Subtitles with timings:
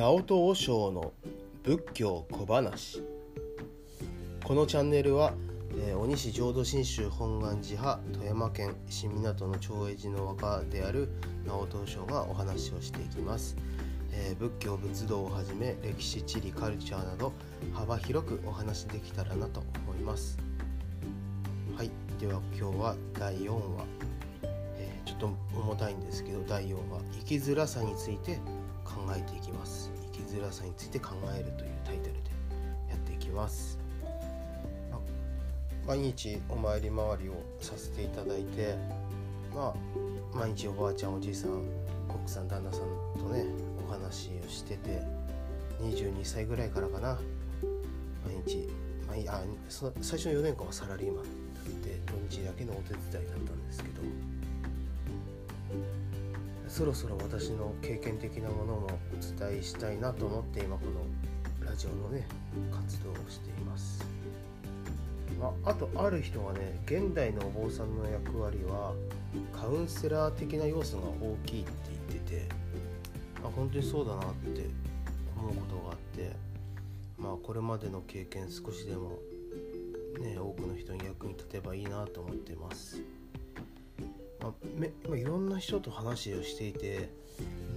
[0.00, 1.12] 直人和尚の
[1.62, 3.02] 仏教小話。
[4.42, 5.34] このチャンネルは、
[5.76, 10.32] えー、鬼師浄土真宗本願寺派富山県新湊の長栄寺の和
[10.62, 11.10] 歌である
[11.46, 13.58] 直人和尚がお話をしていきます、
[14.14, 17.34] えー、仏教仏道をはじめ歴史地理カルチャーなど
[17.74, 20.38] 幅広くお話できたらなと思います。
[21.76, 23.84] はいでは今日は第4話、
[24.76, 27.02] えー、ちょっと重たいんですけど第4話。
[27.18, 28.38] 生きづらさについて
[28.94, 29.90] 考えていきます。
[30.12, 32.30] 生きづらさについて考えるというタイトルで
[32.88, 33.78] やっていきます。
[35.86, 38.76] 毎日お参り回りをさせていただいて
[39.54, 39.74] ま
[40.34, 41.64] あ毎日おばあちゃんおじいさん
[42.08, 42.80] 奥さん旦那さん
[43.18, 43.46] とね
[43.88, 45.02] お話をしてて
[45.80, 47.18] 22歳ぐらいからかな。
[48.24, 48.68] 毎日
[49.08, 49.42] 毎あ
[50.00, 51.24] 最初の4年間はサラリーマン
[51.82, 54.02] で土日だけのお手伝いだったんですけど
[56.70, 62.24] そろそろ私の経験的なものもお伝えしたいなと思って今このラジオのね
[62.70, 64.06] 活動をしています、
[65.40, 68.94] まあ、あとある人がね現代のお坊さんの役割は
[69.52, 71.70] カウンセラー的な要素が大きいって
[72.08, 72.48] 言ってて
[73.44, 74.66] あ本当にそうだなって
[75.36, 76.36] 思うことがあって
[77.18, 79.18] まあこれまでの経験少しでも
[80.20, 83.02] ね多くの人に役に立てばいいなと思ってます。
[84.42, 87.10] まあ、めまあ、いろんな人と話をしていて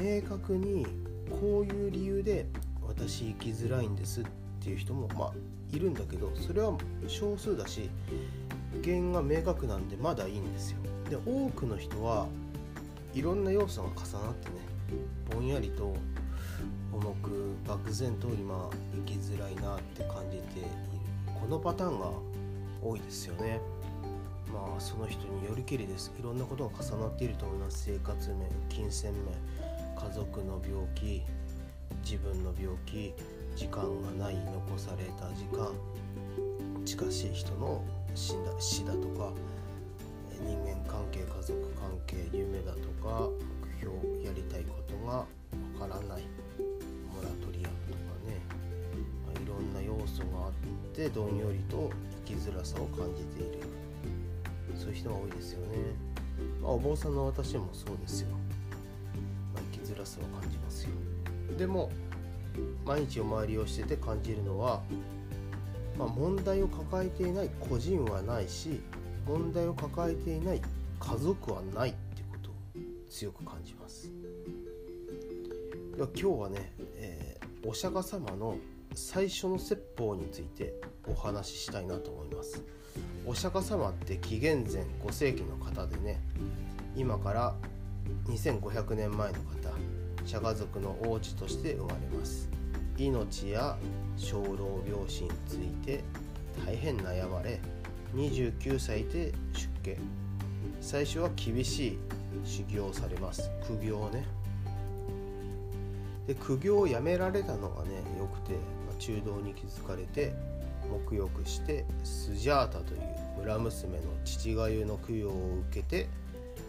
[0.00, 0.86] 明確に
[1.30, 2.46] こういう理由で
[2.86, 4.24] 私生きづらいんですっ
[4.60, 5.32] ていう人もまあ
[5.70, 7.90] いるんだけどそれは少数だし
[8.82, 10.78] 原因が明確なんでまだいいんですよ。
[11.10, 12.26] で多くの人は
[13.14, 14.54] いろんな要素が重なってね
[15.30, 15.94] ぼんやりと
[16.92, 18.68] 重く漠然と今
[19.06, 20.68] 生きづらいなって感じている。
[21.40, 22.10] このパターンが
[22.82, 23.60] 多いですよね。
[24.66, 26.12] まあその人によりけりです。
[26.18, 27.84] いろんなことが重なっていると思います。
[27.84, 29.34] 生活面金銭面
[29.96, 31.22] 家族の病気
[32.02, 33.14] 自分の病気
[33.56, 35.72] 時間がない残された時間
[36.84, 37.82] 近しい人の
[38.14, 39.32] 死だ死だとか
[40.40, 43.28] 人間関係家族関係夢だとか
[43.62, 45.26] 目標やりたいことがわ
[45.78, 46.22] からない
[47.12, 48.40] モラトリアムとかね、
[49.26, 50.52] まあ、いろんな要素があっ
[50.94, 51.90] てどんよりと
[52.26, 53.87] 生きづらさを感じている。
[54.76, 55.78] そういう人が多いですよね、
[56.62, 58.28] まあ、お坊さんの私もそうですよ、
[59.54, 60.90] まあ、生きづらさを感じますよ。
[61.56, 61.90] でも
[62.84, 64.80] 毎日お参りをしてて感じるのは、
[65.96, 68.80] まあ、問題を抱えていない個人はないし
[69.26, 70.62] 問題を抱えていない
[70.98, 72.52] 家族はないってことを
[73.08, 74.10] 強く感じます。
[75.96, 78.56] では今日はね、えー、お釈迦様の
[78.94, 80.74] 最初の説法について
[81.06, 82.62] お話ししたいなと思います。
[83.26, 86.20] お釈迦様って紀元前5世紀の方でね
[86.96, 87.54] 今から
[88.26, 89.48] 2500年前の方
[90.24, 92.48] 釈迦族の王子として生まれます。
[92.98, 93.78] 命や
[94.16, 96.02] 生老病死について
[96.66, 97.60] 大変悩まれ
[98.14, 99.98] 29歳で出家。
[100.80, 101.98] 最初は厳しい
[102.44, 103.50] 修行をされます。
[103.66, 104.26] 苦行ね。
[106.26, 108.58] で苦行をやめられたのがねよくて、ま
[108.92, 110.34] あ、中道に気づかれて
[110.88, 113.00] 沐浴してスジャータという
[113.38, 116.08] 村娘の父がゆの供養を受けて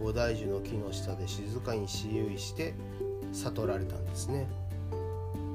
[0.00, 2.74] 菩提樹の木の下で静かに私有して
[3.32, 4.46] 悟られたんですね。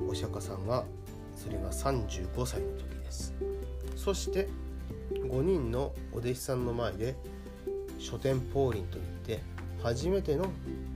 [0.09, 0.85] お釈迦さんが
[1.35, 3.33] それが35歳の時です。
[3.95, 4.47] そして
[5.11, 7.15] 5人のお弟子さんの前で
[7.99, 9.41] 書店法輪といって
[9.83, 10.47] 初めての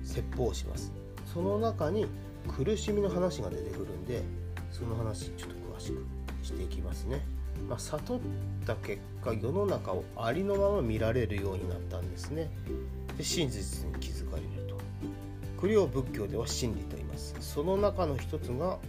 [0.04, 0.92] 説法をします。
[1.34, 2.08] その中に
[2.48, 4.24] 苦しみの話が出てくるんで
[4.72, 6.06] その話ちょっと詳しく
[6.44, 7.22] していきますね。
[7.68, 8.20] まあ、悟っ
[8.66, 12.50] た結果世の中をありのまま見られるようになったんですね。
[13.18, 14.78] で真実に気づかれると。
[15.60, 17.36] 栗を仏教では真理と言います。
[17.40, 18.80] その中の一つが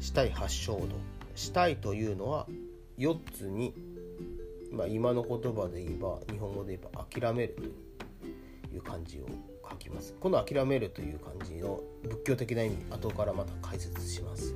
[0.00, 0.88] 死体発祥度。
[1.34, 2.46] 死体というのは
[2.98, 3.72] 4つに、
[4.70, 7.56] まあ、今の言葉で言えば日本語で言えば諦める
[8.70, 9.26] という漢字を
[9.68, 10.14] 書きます。
[10.20, 14.54] この諦めるという漢字の仏教的な意味後からまた解説します。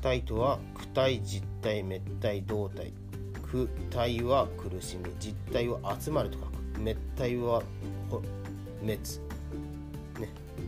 [0.00, 2.92] 体とは躯体実体滅体動体
[3.52, 6.50] 躯体は苦しみ実体は集まると書く。
[6.78, 7.62] 滅体は
[8.08, 8.22] 滅、
[8.86, 8.98] ね、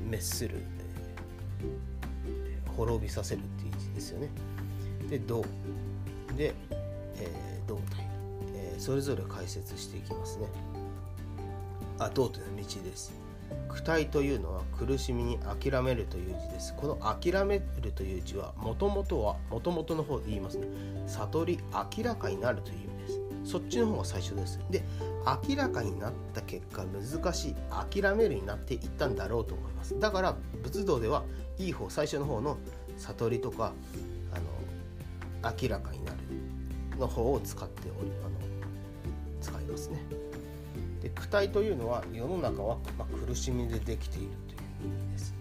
[0.05, 0.59] 滅する、
[2.77, 4.29] 滅びさせるっていう字ですよね。
[5.09, 5.43] で動。
[6.37, 6.55] で、
[7.17, 8.07] えー、動体、
[8.55, 10.47] えー、それぞれ解説していきますね。
[11.99, 13.13] あ動というのは道です。
[13.69, 16.75] 苦体というのは苦しみに諦めるという字です。
[16.77, 20.67] この諦めるという字はもともとはもともとの方で言いますね。
[21.07, 21.59] 悟り
[21.97, 23.09] 明らかになるという意味で
[23.45, 23.53] す。
[23.53, 24.61] そっちの方が最初です。
[24.71, 24.83] で
[25.49, 27.55] 明らかになった結果難しい。
[27.71, 29.99] 諦めるになっていったんだろうと思います。
[29.99, 31.25] だから仏道では
[31.59, 32.59] いい方最初の方の
[32.97, 33.73] 悟りとか
[34.33, 34.39] あ
[35.45, 36.19] の明らかになる
[36.99, 38.31] の方を使っておりあの
[39.41, 40.32] 使いますね。
[41.03, 44.57] で苦体というのは世の中は、まあ、苦しみでできているとい
[44.87, 45.35] う意味です。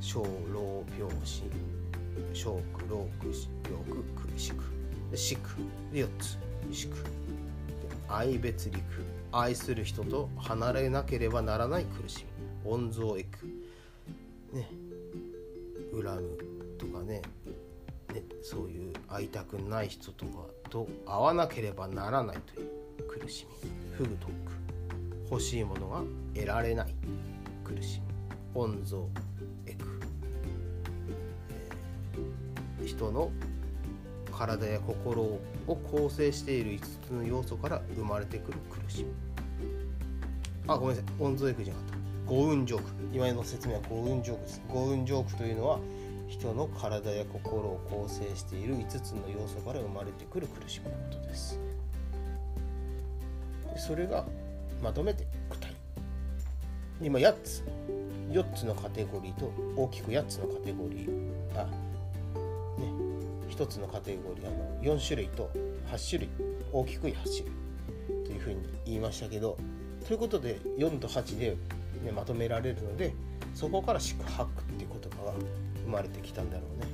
[0.00, 0.22] 小
[0.52, 1.44] 老病死
[2.32, 4.78] 小苦老苦死病苦苦しく
[5.10, 5.50] で死苦。
[5.92, 6.38] 4つ。
[6.72, 6.96] 死苦。
[8.08, 9.04] 愛別離苦。
[9.30, 12.24] 愛する人と離れなければならない苦し
[12.64, 12.70] み。
[12.70, 13.46] 温蔵エク
[14.52, 14.68] ね。
[15.92, 16.38] 恨む
[16.76, 17.22] とかね。
[18.12, 18.24] ね。
[18.42, 22.68] そういう会いたくない人とかと会わなければならないという
[23.08, 23.70] 苦しみ。
[23.96, 24.67] フグトック
[25.30, 26.02] 欲しいものが
[26.34, 26.94] 得られない。
[27.64, 28.08] 苦しみ。
[28.54, 29.02] 温蔵。
[29.66, 30.00] エク、
[32.80, 33.30] えー、人の
[34.32, 39.10] 体や心を構成している5つの要素から生まれてくる苦しみ。
[40.66, 41.22] あごめんなさい。
[41.22, 41.98] 温蔵エクじゃなかった。
[42.26, 44.62] 五運ジョーク今の説明は五運ジョークです。
[44.68, 45.80] 五運ジョークというのは
[46.28, 51.58] 人の体や心を構成している5つの要素から生まれてくる苦しみのことです。
[53.76, 54.26] それが
[54.82, 55.72] まとめて具体
[57.00, 57.64] 今8つ。
[58.30, 61.08] 4つのカテゴリーと大きく8つのカテゴリー。
[61.54, 61.72] あね。
[63.48, 65.50] 1つのカテゴリーあの4種類と
[65.90, 66.28] 8種類。
[66.72, 67.58] 大きく8種類。
[68.24, 69.56] というふうに言いましたけど
[70.06, 71.56] ということで4と8で、
[72.04, 73.14] ね、まとめられるので
[73.54, 75.34] そこから宿泊っていう言葉が
[75.84, 76.86] 生まれてきたんだろうね。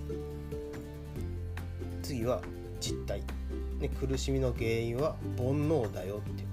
[2.03, 2.41] 次は
[2.81, 3.23] 実体、
[3.81, 6.44] ね、苦しみの原因は煩悩だよって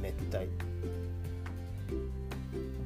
[0.00, 0.48] 滅体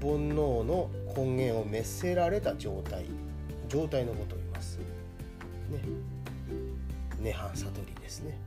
[0.01, 3.05] 煩悩の根源を滅せられた状態
[3.69, 4.79] 状態のことを言います。
[4.79, 4.85] ね。
[7.23, 8.39] 涅槃悟りですね。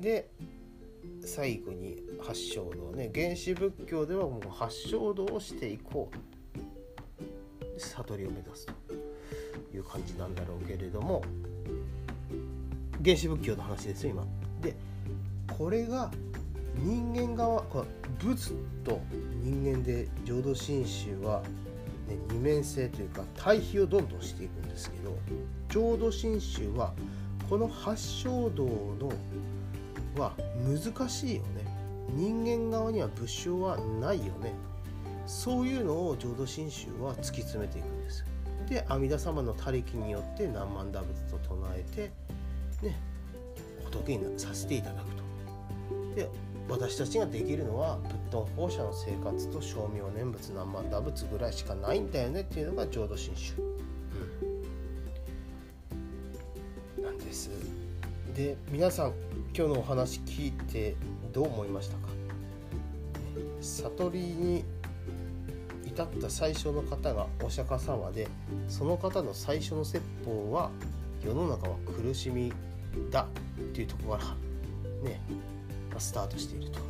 [0.00, 0.30] で
[1.20, 3.10] 最後に八正道ね。
[3.14, 6.32] 原始仏教ではもう八正道をしていこう。
[7.78, 8.72] 悟りを目指すと
[9.74, 11.22] いう感じなんだろうけれども
[13.04, 14.26] 原始仏教の話ですよ今。
[14.60, 14.76] で
[15.58, 16.10] これが
[16.76, 17.86] 人間側この
[18.18, 18.52] 仏
[18.84, 19.00] と
[19.42, 21.42] 人間で浄土真宗は、
[22.08, 25.16] ね、二面性というか対比をどんどんしていくんですけど
[25.68, 26.92] 浄土真宗は
[27.48, 29.12] この八正道の
[30.20, 30.32] は
[30.64, 31.82] 難しいよね。
[32.14, 34.52] 人間側には仏性はないよね。
[35.26, 38.24] そういうのを浄土真宗は突き詰めていくんです。
[38.68, 42.10] で阿弥陀様の他力によって何万打仏と唱えて
[42.86, 42.98] ね
[43.84, 45.22] 仏にさせていただくと。
[46.14, 46.28] で
[46.68, 53.54] 私たちができるのは仏頓放射の生活と称名念仏何万打仏ぐらいしかないんだよねっていうのが浄土真宗、
[56.98, 57.50] うん、なんです
[58.34, 59.12] で皆さん
[59.54, 60.96] 今日のお話聞いて
[61.32, 62.08] どう思いましたか？
[63.60, 64.64] 悟りに
[65.84, 68.28] 至った最初の方がお釈迦様で
[68.68, 70.70] その方の最初の説法は
[71.22, 72.50] 世の中は苦しみ
[73.10, 73.26] だ
[73.60, 74.24] っていうとこから
[75.08, 75.20] ね。
[76.02, 76.80] スタートしていると。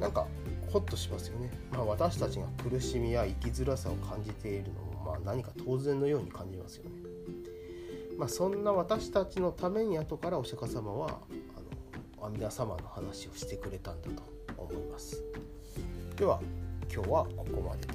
[0.00, 0.26] なんか
[0.72, 6.90] ホッとしますよね、まあ、私たちが苦しみや生きづらさを感じているのも、まあ、何か当然のように感じますよね、
[8.18, 11.20] まあ、そんな私たちのために後からお釈迦様は
[12.18, 14.24] あの阿弥陀様の話をしてくれたんだと
[14.56, 15.22] 思います。
[16.16, 16.40] では
[16.92, 17.94] 今日はここまでで。